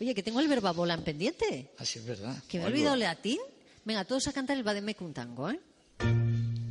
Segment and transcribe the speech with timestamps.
[0.00, 1.70] Oye, que tengo el verbabola en pendiente.
[1.78, 2.34] Así es verdad.
[2.48, 3.38] Que me he olvidado el latín.
[3.84, 5.60] Venga, todos a cantar el Bademecum un tango, ¿eh?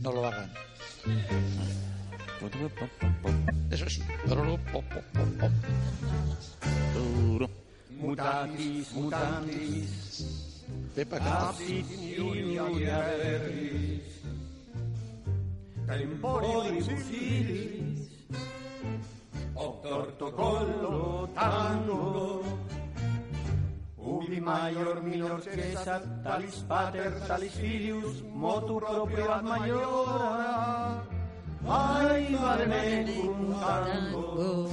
[0.01, 0.51] No lo hagan.
[3.71, 4.01] Eso sí.
[7.97, 9.91] Mutatis mutandis,
[10.93, 11.49] Pepa, canta.
[11.49, 14.19] absit iuria verbis,
[15.87, 18.09] temporibus ilis,
[19.55, 22.03] obtorto collo tango,
[24.45, 30.53] maior minor cesat, talis pater, talis filius, motu proprio ad maiora,
[31.65, 34.69] ai vademecum tango,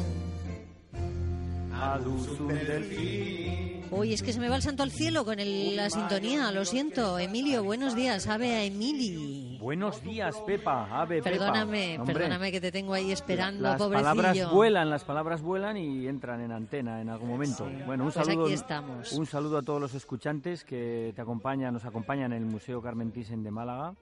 [1.73, 3.73] ad usum delfin.
[3.93, 7.19] Uy, es que se me va el santo al cielo con la sintonía, lo siento.
[7.19, 9.42] Emilio, buenos días, ave a Emili.
[9.63, 11.31] Buenos días, Pepa, ave Pepa.
[11.31, 14.13] Perdóname, perdóname que te tengo ahí esperando, Las pobrecillo.
[14.13, 17.71] palabras vuelan, las palabras vuelan y entran en antena en algún momento.
[17.87, 19.13] Bueno, un Pues saludo, aquí estamos.
[19.13, 23.13] un saludo a todos los escuchantes que te acompañan, nos acompañan en el Museo Carmen
[23.13, 23.95] Thyssen de Málaga.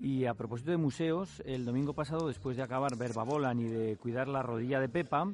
[0.00, 3.96] Y a propósito de museos, el domingo pasado, después de acabar Verba Volan y de
[3.96, 5.26] cuidar la rodilla de Pepa,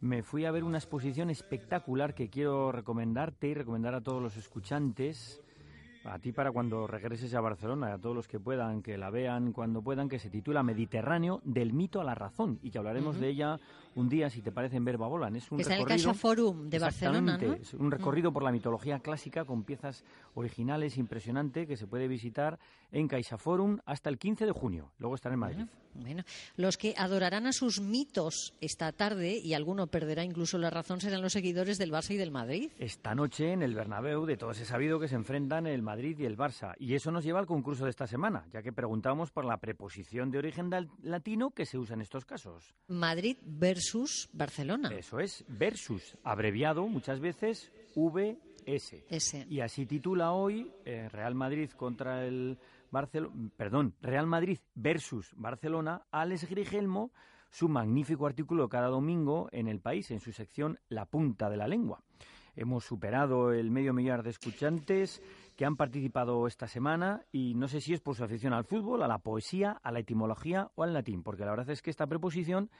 [0.00, 4.36] me fui a ver una exposición espectacular que quiero recomendarte y recomendar a todos los
[4.36, 5.40] escuchantes.
[6.04, 9.10] A ti para cuando regreses a Barcelona, y a todos los que puedan, que la
[9.10, 13.20] vean cuando puedan, que se titula Mediterráneo del mito a la razón y que hablaremos
[13.20, 13.58] de ella
[13.94, 15.36] un día, si te parece, en Verba Volan.
[15.36, 16.08] Es un Que está en el recorrido...
[16.08, 17.62] Caixa Forum de Barcelona, Exactamente, ¿no?
[17.62, 22.58] es un recorrido por la mitología clásica con piezas originales, impresionante, que se puede visitar
[22.92, 24.92] en CaixaForum hasta el 15 de junio.
[24.98, 25.66] Luego estará en Madrid.
[25.94, 26.22] Bueno,
[26.56, 31.22] los que adorarán a sus mitos esta tarde, y alguno perderá incluso la razón, serán
[31.22, 32.70] los seguidores del Barça y del Madrid.
[32.78, 36.26] Esta noche en el Bernabéu, de todos he sabido que se enfrentan el Madrid y
[36.26, 36.74] el Barça.
[36.78, 40.30] Y eso nos lleva al concurso de esta semana, ya que preguntamos por la preposición
[40.30, 40.70] de origen
[41.02, 42.74] latino que se usa en estos casos.
[42.88, 44.90] Madrid versus Barcelona.
[44.96, 47.70] Eso es versus, abreviado muchas veces
[48.66, 49.04] Ese.
[49.48, 52.58] Y así titula hoy eh, Real Madrid contra el
[52.90, 57.12] Barcelona, perdón, Real Madrid versus Barcelona, Alex Grigelmo,
[57.50, 61.68] su magnífico artículo cada domingo en El País, en su sección La punta de la
[61.68, 62.02] lengua.
[62.56, 65.22] Hemos superado el medio millar de escuchantes
[65.56, 69.02] que han participado esta semana y no sé si es por su afición al fútbol,
[69.02, 72.06] a la poesía, a la etimología o al latín, porque la verdad es que esta
[72.06, 72.70] preposición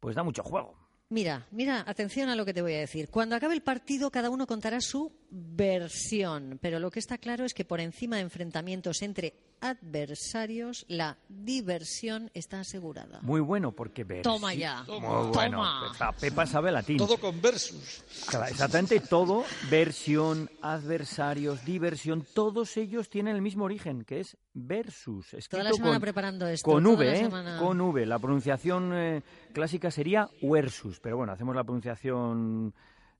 [0.00, 0.76] pues da mucho juego.
[1.10, 3.08] Mira, mira, atención a lo que te voy a decir.
[3.08, 7.54] Cuando acabe el partido, cada uno contará su versión, pero lo que está claro es
[7.54, 13.18] que por encima de enfrentamientos entre adversarios, la diversión está asegurada.
[13.22, 14.22] Muy bueno, porque ver.
[14.22, 14.84] Toma ya.
[14.84, 15.30] Muy Toma.
[15.30, 15.62] bueno.
[15.92, 16.96] Pepa, Pepa sabe latín.
[16.96, 18.04] Todo con versus.
[18.48, 25.34] Exactamente todo, versión, adversarios, diversión, todos ellos tienen el mismo origen, que es versus.
[25.34, 26.70] escrito Toda la semana con, preparando esto.
[26.70, 27.18] Con toda V, la ¿eh?
[27.18, 27.58] semana.
[27.58, 28.06] Con V.
[28.06, 29.22] La pronunciación eh,
[29.52, 32.72] clásica sería versus, pero bueno, hacemos la pronunciación,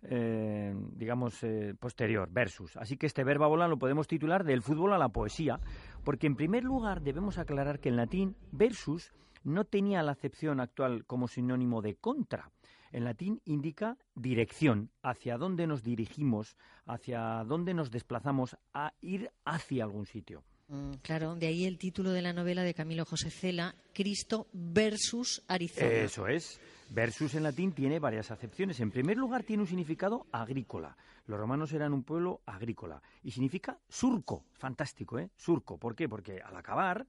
[0.03, 2.77] eh, digamos, eh, posterior, versus.
[2.77, 5.61] Así que este verba volar lo podemos titular del fútbol a la poesía,
[6.05, 9.13] porque en primer lugar debemos aclarar que en latín versus
[9.45, 12.51] no tenía la acepción actual como sinónimo de contra.
[12.91, 19.85] En latín indica dirección, hacia dónde nos dirigimos, hacia dónde nos desplazamos a ir hacia
[19.85, 20.43] algún sitio.
[20.69, 25.43] Mm, claro, de ahí el título de la novela de Camilo José Cela, Cristo versus
[25.49, 25.87] Arizona.
[25.89, 26.61] Eso es.
[26.91, 28.81] Versus en latín tiene varias acepciones.
[28.81, 30.97] En primer lugar, tiene un significado agrícola.
[31.27, 33.03] Los romanos eran un pueblo agrícola.
[33.23, 34.45] Y significa surco.
[34.55, 35.31] Fantástico, ¿eh?
[35.37, 35.79] Surco.
[35.79, 36.09] ¿Por qué?
[36.09, 37.07] Porque al acabar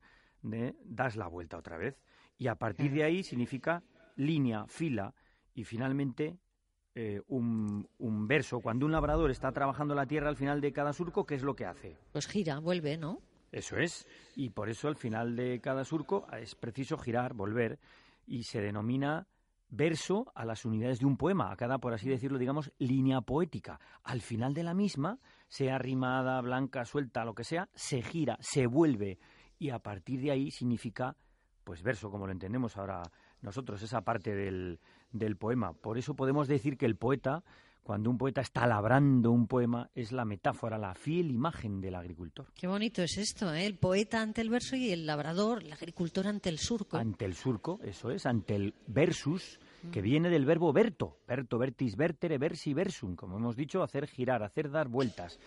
[0.52, 0.76] ¿eh?
[0.84, 1.98] das la vuelta otra vez.
[2.38, 3.82] Y a partir de ahí significa
[4.18, 5.14] línea, fila.
[5.54, 6.38] Y finalmente
[6.96, 8.60] eh, un, un verso.
[8.60, 11.56] Cuando un labrador está trabajando la tierra al final de cada surco, ¿qué es lo
[11.56, 11.98] que hace?
[12.12, 13.22] Pues gira, vuelve, ¿no?
[13.52, 14.08] Eso es.
[14.36, 17.80] Y por eso al final de cada surco es preciso girar, volver,
[18.28, 19.28] y se denomina
[19.70, 23.80] verso a las unidades de un poema, a cada, por así decirlo, digamos, línea poética.
[24.04, 28.68] Al final de la misma, sea rimada, blanca, suelta, lo que sea, se gira, se
[28.68, 29.20] vuelve,
[29.58, 31.16] y a partir de ahí significa,
[31.64, 33.04] pues verso, como lo entendemos ahora
[33.42, 34.80] nosotros, esa parte del,
[35.12, 35.74] del poema.
[35.74, 37.44] Por eso podemos decir que el poeta,
[37.84, 42.48] cuando un poeta está labrando un poema, es la metáfora, la fiel imagen del agricultor.
[42.54, 43.66] Qué bonito es esto, ¿eh?
[43.66, 46.98] El poeta ante el verso y el labrador, el agricultor ante el surco.
[46.98, 49.60] Ante el surco, eso es, ante el versus,
[49.92, 54.44] que viene del verbo verto, verto, vertis, vertere, versi, versum, como hemos dicho, hacer girar,
[54.44, 55.40] hacer dar vueltas.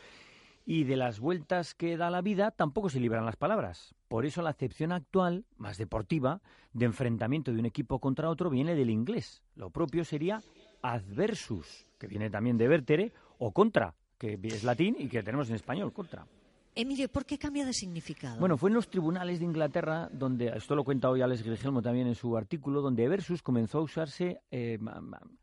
[0.65, 3.95] Y de las vueltas que da la vida tampoco se libran las palabras.
[4.09, 6.41] Por eso la acepción actual, más deportiva,
[6.73, 9.43] de enfrentamiento de un equipo contra otro viene del inglés.
[9.56, 10.41] Lo propio sería
[10.83, 15.55] adversus, que viene también de vertere, o contra, que es latín y que tenemos en
[15.55, 16.27] español, contra.
[16.75, 18.41] Emilio, ¿por qué cambia de significado?
[18.41, 22.09] Bueno, fue en los tribunales de Inglaterra donde, esto lo cuenta hoy Alex Grigelmo también
[22.09, 24.81] en su artículo, donde versus comenzó a usarse eh,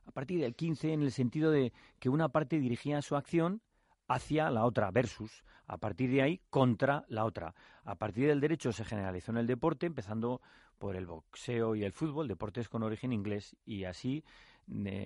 [0.06, 3.62] a partir del 15 en el sentido de que una parte dirigía su acción
[4.10, 5.46] hacia la otra, versus.
[5.66, 7.56] A partir de ahí, contra la otra.
[7.86, 10.42] A partir del derecho se generalizó en el deporte, empezando
[10.78, 14.26] por el boxeo y el fútbol, deportes con origen inglés, y así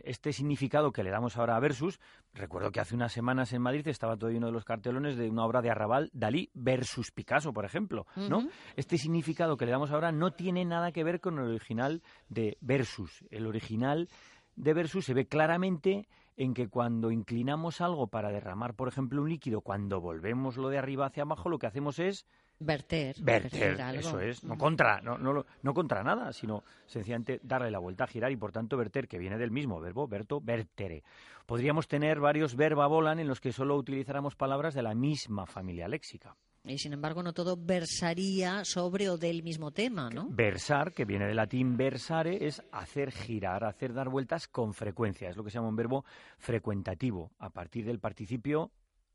[0.03, 1.99] este significado que le damos ahora a Versus,
[2.33, 5.45] recuerdo que hace unas semanas en Madrid estaba todo uno de los cartelones de una
[5.45, 8.47] obra de Arrabal, Dalí versus Picasso, por ejemplo, ¿no?
[8.75, 12.57] Este significado que le damos ahora no tiene nada que ver con el original de
[12.61, 13.25] Versus.
[13.29, 14.09] El original
[14.55, 16.07] de Versus se ve claramente
[16.37, 20.77] en que cuando inclinamos algo para derramar, por ejemplo, un líquido, cuando volvemos lo de
[20.77, 22.25] arriba hacia abajo, lo que hacemos es
[22.59, 23.15] Verter.
[23.19, 24.43] Verter, eso es.
[24.43, 28.37] No contra, no, no, no contra nada, sino sencillamente darle la vuelta a girar y
[28.37, 31.03] por tanto verter, que viene del mismo verbo, verto, vertere.
[31.45, 35.87] Podríamos tener varios verba volan en los que solo utilizáramos palabras de la misma familia
[35.87, 36.35] léxica.
[36.65, 40.29] Y sin embargo, no todo versaría sobre o del mismo tema, ¿no?
[40.29, 45.29] Versar, que viene del latín versare, es hacer girar, hacer dar vueltas con frecuencia.
[45.29, 46.05] Es lo que se llama un verbo
[46.37, 48.71] frecuentativo, a partir del participio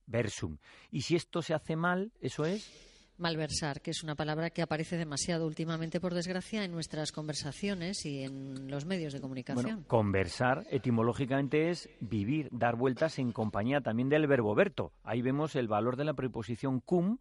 [0.07, 0.59] versum.
[0.91, 2.88] Y si esto se hace mal, eso es
[3.19, 8.23] Malversar, que es una palabra que aparece demasiado últimamente, por desgracia, en nuestras conversaciones y
[8.23, 9.65] en los medios de comunicación.
[9.65, 14.93] Bueno, conversar etimológicamente es vivir, dar vueltas en compañía también del verbo verto.
[15.03, 17.19] Ahí vemos el valor de la preposición cum,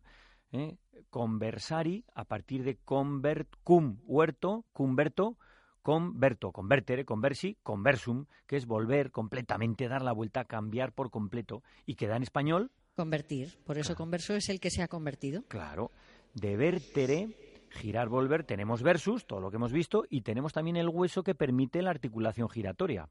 [0.52, 0.78] ¿eh?
[1.10, 5.38] conversari, a partir de convert, cum, huerto, cumberto,
[5.82, 11.96] converto, convertere, conversi, conversum, que es volver completamente, dar la vuelta, cambiar por completo, y
[11.96, 13.60] queda en español Convertir.
[13.64, 15.44] Por eso converso es el que se ha convertido.
[15.44, 15.92] Claro.
[16.34, 17.30] De vertere,
[17.70, 21.36] girar, volver, tenemos versus, todo lo que hemos visto, y tenemos también el hueso que
[21.36, 23.08] permite la articulación giratoria.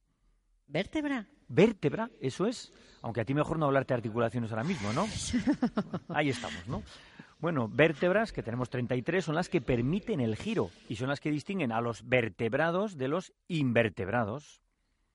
[0.66, 1.28] ¿Vértebra?
[1.46, 2.72] Vértebra, eso es.
[3.00, 5.06] Aunque a ti mejor no hablarte de articulaciones ahora mismo, ¿no?
[6.08, 6.82] Ahí estamos, ¿no?
[7.38, 11.30] Bueno, vértebras, que tenemos 33, son las que permiten el giro y son las que
[11.30, 14.65] distinguen a los vertebrados de los invertebrados.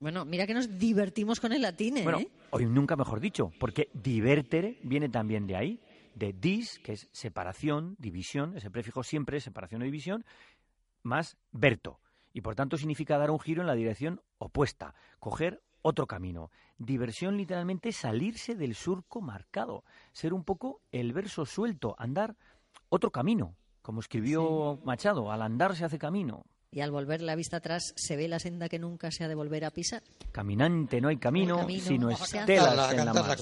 [0.01, 2.03] Bueno, mira que nos divertimos con el latín, ¿eh?
[2.03, 5.80] Bueno, hoy nunca mejor dicho, porque divertere viene también de ahí,
[6.15, 10.25] de dis, que es separación, división, ese prefijo siempre es separación o división,
[11.03, 12.00] más verto.
[12.33, 16.50] Y por tanto significa dar un giro en la dirección opuesta, coger otro camino.
[16.80, 19.83] Diversión literalmente salirse del surco marcado,
[20.13, 22.36] ser un poco el verso suelto, andar
[22.89, 27.57] otro camino, como escribió Machado, al andar se hace camino y al volver la vista
[27.57, 30.01] atrás se ve la senda que nunca se ha de volver a pisar.
[30.31, 33.38] Caminante no hay camino, sino estelas en la mar.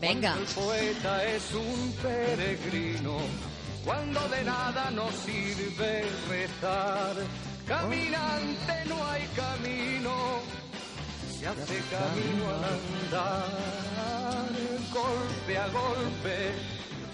[0.00, 0.34] Venga.
[0.34, 3.18] El poeta es un peregrino,
[3.84, 7.16] cuando de nada nos sirve rezar.
[7.68, 10.40] Caminante no hay camino,
[11.38, 14.50] se hace camino al andar,
[14.92, 16.50] golpe a golpe,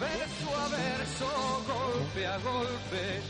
[0.02, 1.28] verso a verso,
[1.66, 3.22] golpe a golpe.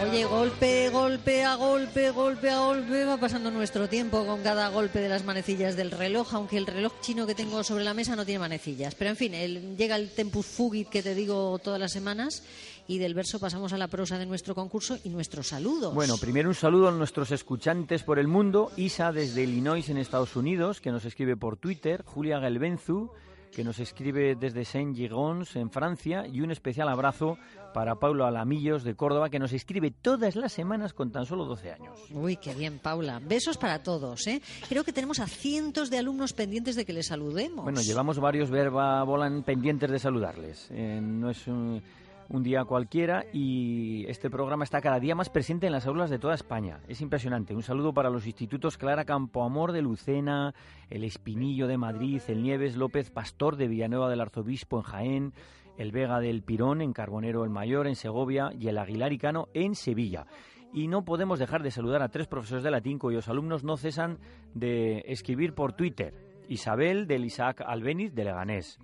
[0.00, 1.44] Oye, golpe, golpe.
[1.44, 5.76] a golpe, golpe a golpe, va pasando nuestro tiempo con cada golpe de las manecillas
[5.76, 8.94] del reloj, aunque el reloj chino que tengo sobre la mesa no tiene manecillas.
[8.94, 9.32] Pero en fin,
[9.76, 12.44] llega el tempus fugit que te digo todas las semanas
[12.86, 15.94] y del verso pasamos a la prosa de nuestro concurso y nuestros saludos.
[15.94, 20.36] Bueno, primero un saludo a nuestros escuchantes por el mundo, Isa desde Illinois en Estados
[20.36, 23.10] Unidos, que nos escribe por Twitter, Julia Galbenzu,
[23.52, 27.38] que nos escribe desde Saint-Gigons, en Francia, y un especial abrazo
[27.74, 31.72] para Paula Alamillos de Córdoba, que nos escribe todas las semanas con tan solo 12
[31.72, 31.98] años.
[32.12, 33.20] Uy, qué bien, Paula.
[33.20, 34.42] Besos para todos, ¿eh?
[34.68, 37.64] Creo que tenemos a cientos de alumnos pendientes de que les saludemos.
[37.64, 40.68] Bueno, llevamos varios verba volan pendientes de saludarles.
[40.70, 41.82] Eh, no es un
[42.28, 46.18] un día cualquiera y este programa está cada día más presente en las aulas de
[46.18, 46.80] toda España.
[46.86, 47.54] Es impresionante.
[47.54, 50.54] Un saludo para los institutos Clara Campoamor de Lucena,
[50.90, 55.32] el Espinillo de Madrid, el Nieves López Pastor de Villanueva del Arzobispo en Jaén,
[55.78, 60.26] el Vega del Pirón en Carbonero el Mayor en Segovia y el Aguilaricano en Sevilla.
[60.74, 64.18] Y no podemos dejar de saludar a tres profesores de latín cuyos alumnos no cesan
[64.54, 66.14] de escribir por Twitter.
[66.48, 68.78] Isabel del Isaac Albeniz de Leganés.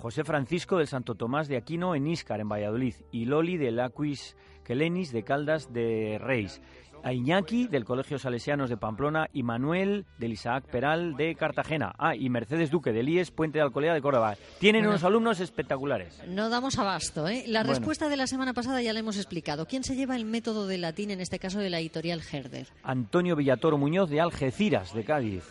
[0.00, 4.34] José Francisco del Santo Tomás de Aquino en Íscar, en Valladolid, y Loli del Aquis
[4.64, 6.62] Quelenis de Caldas de Reis,
[7.02, 11.92] a Iñaki del Colegio Salesianos de Pamplona y Manuel del Isaac Peral de Cartagena.
[11.98, 14.36] Ah, y Mercedes Duque del IES Puente de Alcolea de Córdoba.
[14.58, 16.18] Tienen unos alumnos espectaculares.
[16.26, 17.44] No damos abasto, ¿eh?
[17.46, 19.66] La respuesta de la semana pasada ya la hemos explicado.
[19.66, 22.68] ¿Quién se lleva el método de latín, en este caso de la editorial Herder?
[22.82, 25.44] Antonio Villatoro Muñoz de Algeciras, de Cádiz.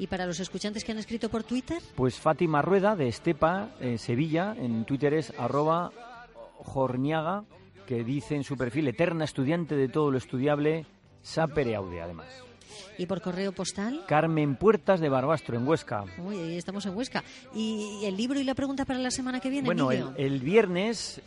[0.00, 1.82] ¿Y para los escuchantes que han escrito por Twitter?
[1.94, 5.92] Pues Fátima Rueda de Estepa, eh, Sevilla, en Twitter es arroba
[6.56, 7.44] jorniaga,
[7.86, 10.86] que dice en su perfil eterna estudiante de todo lo estudiable,
[11.20, 12.28] sapere aude además.
[12.96, 14.04] ¿Y por correo postal?
[14.08, 16.06] Carmen Puertas de Barbastro, en Huesca.
[16.16, 17.22] Uy, ahí estamos en Huesca.
[17.54, 19.66] ¿Y el libro y la pregunta para la semana que viene?
[19.66, 21.20] Bueno, el, viernes,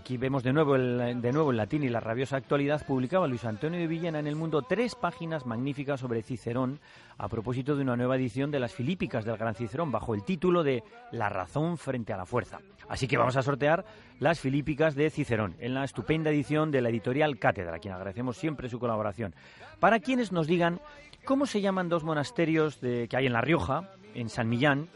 [0.00, 3.44] aquí vemos de nuevo, el, de nuevo el latín y la rabiosa actualidad, publicaba Luis
[3.44, 6.80] Antonio de Villena en El Mundo tres páginas magníficas sobre Cicerón
[7.18, 10.62] a propósito de una nueva edición de las Filípicas del Gran Cicerón bajo el título
[10.62, 12.60] de La razón frente a la fuerza.
[12.88, 13.84] Así que vamos a sortear
[14.20, 18.38] las Filípicas de Cicerón en la estupenda edición de la editorial Cátedra, a quien agradecemos
[18.38, 19.34] siempre su colaboración.
[19.80, 20.80] Para quienes nos digan
[21.26, 24.88] cómo se llaman dos monasterios que hay en La Rioja, en San Millán,